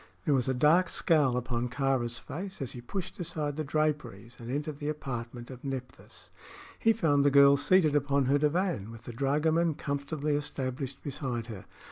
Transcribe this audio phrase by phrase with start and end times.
[0.25, 4.49] There was a dark scowl upon Kāra's face as he pushed aside the draperies and
[4.49, 6.31] entered the apartment of Nephthys.
[6.79, 11.65] He found the girl seated upon her divan, with the dragoman comfortably established beside her.